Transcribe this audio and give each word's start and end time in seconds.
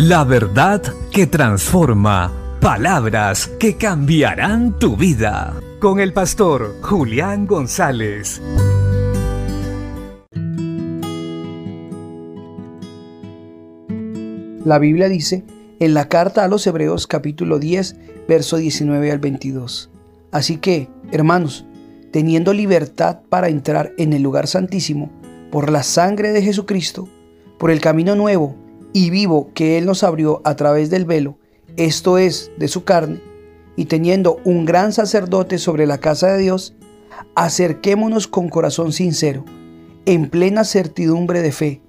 La 0.00 0.22
verdad 0.22 0.80
que 1.10 1.26
transforma. 1.26 2.32
Palabras 2.60 3.48
que 3.58 3.76
cambiarán 3.76 4.78
tu 4.78 4.96
vida. 4.96 5.60
Con 5.80 5.98
el 5.98 6.12
pastor 6.12 6.76
Julián 6.82 7.48
González. 7.48 8.40
La 14.64 14.78
Biblia 14.78 15.08
dice 15.08 15.42
en 15.80 15.94
la 15.94 16.08
carta 16.08 16.44
a 16.44 16.48
los 16.48 16.64
Hebreos 16.68 17.08
capítulo 17.08 17.58
10, 17.58 17.96
verso 18.28 18.56
19 18.56 19.10
al 19.10 19.18
22. 19.18 19.90
Así 20.30 20.58
que, 20.58 20.88
hermanos, 21.10 21.66
teniendo 22.12 22.52
libertad 22.52 23.18
para 23.28 23.48
entrar 23.48 23.94
en 23.98 24.12
el 24.12 24.22
lugar 24.22 24.46
santísimo 24.46 25.10
por 25.50 25.72
la 25.72 25.82
sangre 25.82 26.30
de 26.30 26.42
Jesucristo, 26.42 27.08
por 27.58 27.72
el 27.72 27.80
camino 27.80 28.14
nuevo 28.14 28.67
y 28.92 29.10
vivo 29.10 29.50
que 29.54 29.78
Él 29.78 29.86
nos 29.86 30.02
abrió 30.02 30.40
a 30.44 30.56
través 30.56 30.90
del 30.90 31.04
velo, 31.04 31.38
esto 31.76 32.18
es, 32.18 32.50
de 32.58 32.68
su 32.68 32.84
carne, 32.84 33.20
y 33.76 33.84
teniendo 33.84 34.40
un 34.44 34.64
gran 34.64 34.92
sacerdote 34.92 35.58
sobre 35.58 35.86
la 35.86 35.98
casa 35.98 36.28
de 36.28 36.38
Dios, 36.38 36.74
acerquémonos 37.34 38.26
con 38.26 38.48
corazón 38.48 38.92
sincero, 38.92 39.44
en 40.06 40.28
plena 40.30 40.64
certidumbre 40.64 41.42
de 41.42 41.52
fe, 41.52 41.82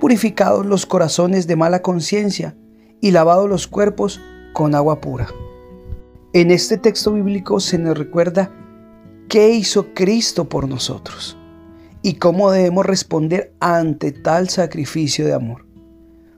purificados 0.00 0.64
los 0.64 0.86
corazones 0.86 1.46
de 1.46 1.56
mala 1.56 1.82
conciencia 1.82 2.56
y 3.00 3.10
lavados 3.10 3.48
los 3.48 3.66
cuerpos 3.66 4.20
con 4.52 4.74
agua 4.74 5.00
pura. 5.00 5.28
En 6.32 6.50
este 6.50 6.78
texto 6.78 7.12
bíblico 7.12 7.60
se 7.60 7.78
nos 7.78 7.98
recuerda 7.98 8.50
qué 9.28 9.50
hizo 9.50 9.92
Cristo 9.94 10.48
por 10.48 10.68
nosotros 10.68 11.36
y 12.02 12.14
cómo 12.14 12.50
debemos 12.50 12.86
responder 12.86 13.54
ante 13.60 14.12
tal 14.12 14.48
sacrificio 14.48 15.26
de 15.26 15.34
amor. 15.34 15.65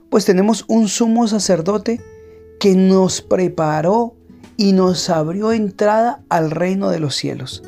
Pues 0.09 0.25
tenemos 0.25 0.65
un 0.67 0.87
sumo 0.87 1.27
sacerdote 1.27 2.01
que 2.59 2.75
nos 2.75 3.21
preparó 3.21 4.15
y 4.57 4.73
nos 4.73 5.09
abrió 5.09 5.51
entrada 5.51 6.23
al 6.29 6.51
reino 6.51 6.89
de 6.89 6.99
los 6.99 7.15
cielos, 7.15 7.63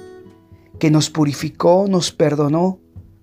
que 0.80 0.90
nos 0.90 1.10
purificó, 1.10 1.86
nos 1.88 2.12
perdonó, 2.12 2.80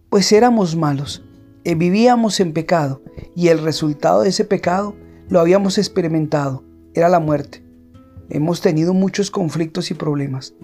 pues 0.09 0.31
éramos 0.33 0.77
malos, 0.77 1.25
eh, 1.65 1.75
vivíamos 1.75 2.39
en 2.41 2.53
pecado 2.53 3.03
y 3.35 3.49
el 3.49 3.59
resultado 3.59 4.23
de 4.23 4.31
ese 4.31 4.45
pecado 4.45 4.95
lo 5.29 5.41
habíamos 5.41 5.79
experimentado, 5.79 6.65
era 6.95 7.09
la 7.09 7.21
muerte. 7.21 7.63
Hemos 8.31 8.61
tenido 8.61 8.95
muchos 8.95 9.31
conflictos 9.31 9.91
y 9.91 9.95
problemas, 9.95 10.55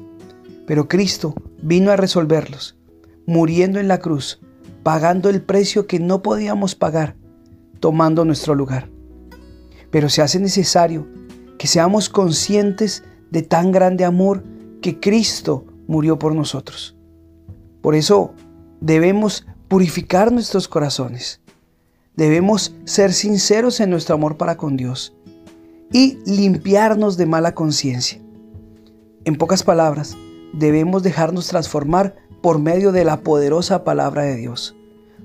pero 0.67 0.87
Cristo 0.89 1.35
vino 1.61 1.91
a 1.91 1.97
resolverlos, 1.97 2.79
muriendo 3.27 3.81
en 3.81 3.89
la 3.89 3.99
cruz, 3.99 4.41
pagando 4.83 5.29
el 5.29 5.43
precio 5.43 5.87
que 5.87 5.99
no 5.99 6.23
podíamos 6.23 6.75
pagar, 6.75 7.17
tomando 7.85 8.25
nuestro 8.25 8.55
lugar. 8.55 8.89
Pero 9.91 10.09
se 10.09 10.23
hace 10.23 10.41
necesario 10.41 11.07
que 11.59 11.67
seamos 11.67 12.09
conscientes 12.09 13.05
de 13.31 13.43
tan 13.43 13.73
grande 13.73 14.07
amor 14.07 14.43
que 14.81 15.01
Cristo 15.01 15.67
murió 15.87 16.19
por 16.19 16.35
nosotros. 16.35 16.97
Por 17.83 17.95
eso 17.95 18.33
debemos 18.81 19.47
purificar 19.69 20.33
nuestros 20.33 20.67
corazones. 20.67 21.43
Debemos 22.17 22.75
ser 22.87 23.13
sinceros 23.13 23.79
en 23.81 23.91
nuestro 23.91 24.15
amor 24.15 24.39
para 24.39 24.57
con 24.57 24.79
Dios 24.79 25.15
y 25.93 26.17
limpiarnos 26.25 27.19
de 27.19 27.27
mala 27.27 27.55
conciencia. 27.55 28.19
En 29.27 29.37
pocas 29.37 29.63
palabras, 29.63 30.17
debemos 30.55 31.03
dejarnos 31.03 31.49
transformar 31.49 32.15
por 32.41 32.59
medio 32.59 32.93
de 32.93 33.05
la 33.05 33.21
poderosa 33.21 33.85
palabra 33.85 34.23
de 34.23 34.37
Dios. 34.37 34.75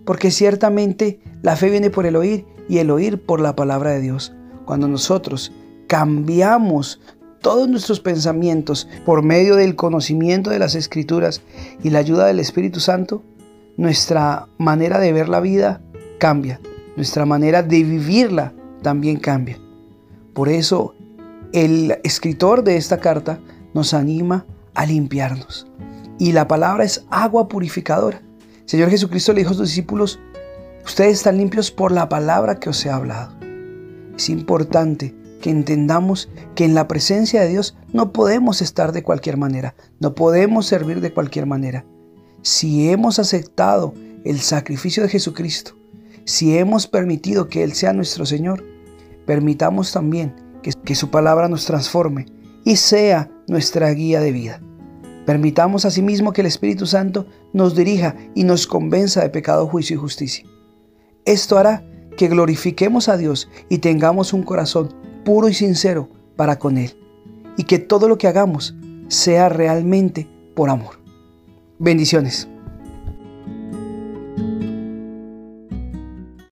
Porque 0.10 0.32
ciertamente 0.32 1.20
la 1.44 1.56
fe 1.56 1.70
viene 1.70 1.92
por 1.92 2.08
el 2.08 2.16
oír 2.16 2.44
y 2.68 2.80
el 2.80 2.90
oír 2.90 3.24
por 3.24 3.40
la 3.40 3.56
palabra 3.56 3.92
de 3.92 4.02
Dios. 4.02 4.34
Cuando 4.66 4.88
nosotros 4.88 5.52
cambiamos 5.86 7.00
todos 7.44 7.70
nuestros 7.70 8.00
pensamientos 8.00 8.88
por 9.06 9.22
medio 9.22 9.56
del 9.56 9.76
conocimiento 9.76 10.50
de 10.50 10.58
las 10.58 10.74
escrituras 10.74 11.44
y 11.84 11.92
la 11.92 12.00
ayuda 12.00 12.26
del 12.26 12.40
Espíritu 12.40 12.80
Santo, 12.80 13.22
nuestra 13.78 14.48
manera 14.58 14.98
de 14.98 15.14
ver 15.14 15.30
la 15.30 15.42
vida 15.42 15.80
cambia, 16.18 16.60
nuestra 16.96 17.28
manera 17.28 17.62
de 17.62 17.84
vivirla 17.84 18.52
también 18.82 19.20
cambia. 19.20 19.60
Por 20.34 20.50
eso 20.50 20.96
el 21.54 22.00
escritor 22.04 22.64
de 22.64 22.78
esta 22.78 22.98
carta 22.98 23.38
nos 23.76 23.94
anima 23.94 24.48
a 24.74 24.88
limpiarnos. 24.88 25.68
Y 26.18 26.32
la 26.32 26.48
palabra 26.48 26.84
es 26.84 27.06
agua 27.12 27.48
purificadora. 27.48 28.24
Señor 28.70 28.92
Jesucristo 28.92 29.34
le 29.34 29.40
dijo 29.40 29.50
a 29.50 29.56
sus 29.56 29.70
discípulos, 29.70 30.20
ustedes 30.86 31.14
están 31.14 31.40
limpios 31.40 31.72
por 31.72 31.92
la 31.92 32.08
palabra 32.08 32.60
que 32.60 32.70
os 32.70 32.86
he 32.86 32.92
hablado. 32.92 33.34
Es 34.16 34.30
importante 34.30 35.16
que 35.42 35.50
entendamos 35.50 36.30
que 36.54 36.66
en 36.66 36.76
la 36.76 36.88
presencia 36.88 37.42
de 37.42 37.50
Dios 37.50 37.76
no 37.94 38.14
podemos 38.14 38.62
estar 38.62 38.92
de 38.92 39.02
cualquier 39.02 39.38
manera, 39.38 39.74
no 40.00 40.14
podemos 40.14 40.68
servir 40.68 41.02
de 41.02 41.12
cualquier 41.12 41.48
manera. 41.48 41.84
Si 42.44 42.92
hemos 42.92 43.18
aceptado 43.18 43.96
el 44.24 44.40
sacrificio 44.40 45.02
de 45.02 45.10
Jesucristo, 45.10 45.76
si 46.26 46.56
hemos 46.56 46.86
permitido 46.86 47.50
que 47.50 47.64
Él 47.64 47.74
sea 47.74 47.92
nuestro 47.94 48.28
Señor, 48.28 48.64
permitamos 49.26 49.92
también 49.92 50.36
que, 50.62 50.74
que 50.86 50.94
su 50.94 51.10
palabra 51.10 51.48
nos 51.48 51.66
transforme 51.66 52.28
y 52.64 52.76
sea 52.76 53.32
nuestra 53.48 53.90
guía 53.90 54.20
de 54.20 54.32
vida. 54.32 54.62
Permitamos 55.30 55.86
asimismo 55.86 56.34
que 56.34 56.42
el 56.42 56.48
Espíritu 56.48 56.88
Santo 56.88 57.28
nos 57.54 57.76
dirija 57.76 58.16
y 58.34 58.46
nos 58.46 58.66
convenza 58.66 59.22
de 59.22 59.30
pecado, 59.30 59.68
juicio 59.68 59.96
y 59.96 60.00
justicia. 60.00 60.44
Esto 61.24 61.60
hará 61.60 61.86
que 62.18 62.28
glorifiquemos 62.30 63.10
a 63.10 63.16
Dios 63.16 63.48
y 63.70 63.78
tengamos 63.78 64.34
un 64.34 64.42
corazón 64.42 64.90
puro 65.24 65.48
y 65.48 65.54
sincero 65.54 66.10
para 66.36 66.58
con 66.58 66.80
Él. 66.80 66.98
Y 67.58 67.66
que 67.66 67.78
todo 67.78 68.08
lo 68.08 68.18
que 68.18 68.28
hagamos 68.28 68.74
sea 69.08 69.50
realmente 69.50 70.28
por 70.56 70.72
amor. 70.72 71.00
Bendiciones. 71.78 72.50